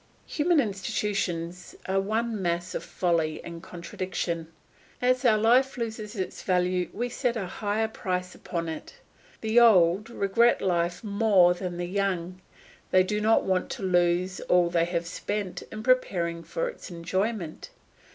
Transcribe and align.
Human 0.25 0.59
institutions 0.59 1.75
are 1.85 1.99
one 2.01 2.41
mass 2.41 2.73
of 2.73 2.83
folly 2.83 3.39
and 3.43 3.61
contradiction. 3.61 4.51
As 4.99 5.23
our 5.23 5.37
life 5.37 5.77
loses 5.77 6.15
its 6.15 6.41
value 6.41 6.89
we 6.91 7.07
set 7.07 7.37
a 7.37 7.45
higher 7.45 7.87
price 7.87 8.33
upon 8.33 8.67
it. 8.67 8.95
The 9.41 9.59
old 9.59 10.09
regret 10.09 10.59
life 10.59 11.03
more 11.03 11.53
than 11.53 11.77
the 11.77 11.85
young; 11.85 12.41
they 12.89 13.03
do 13.03 13.21
not 13.21 13.43
want 13.43 13.69
to 13.73 13.83
lose 13.83 14.39
all 14.49 14.71
they 14.71 14.85
have 14.85 15.05
spent 15.05 15.61
in 15.71 15.83
preparing 15.83 16.41
for 16.41 16.67
its 16.67 16.89
enjoyment. 16.89 17.69